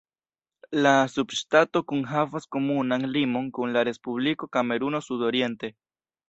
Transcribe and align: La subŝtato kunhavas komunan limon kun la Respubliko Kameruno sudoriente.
La 0.85 0.93
subŝtato 1.15 1.81
kunhavas 1.91 2.47
komunan 2.55 3.05
limon 3.19 3.51
kun 3.59 3.77
la 3.77 3.85
Respubliko 3.91 4.51
Kameruno 4.59 5.05
sudoriente. 5.11 5.73